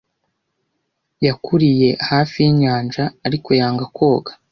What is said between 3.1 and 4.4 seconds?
ariko yanga koga.